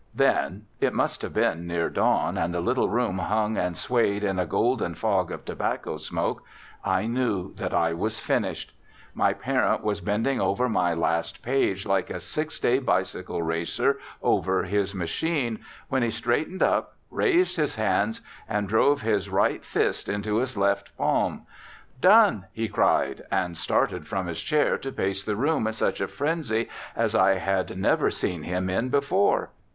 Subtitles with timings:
[0.15, 4.39] Then, it must have been near dawn and the little room hung and swayed in
[4.39, 6.41] a golden fog of tobacco smoke,
[6.83, 8.73] I knew that I was finished.
[9.13, 14.63] My parent was bending over my last page like a six day bicycle racer over
[14.63, 15.59] his machine,
[15.89, 20.97] when he straightened up, raising his hands, and drove his right fist into his left
[20.97, 21.45] palm.
[21.99, 26.07] "Done!" he cried, and started from his chair to pace the room in such a
[26.07, 29.51] frenzy as I had never seen him in before.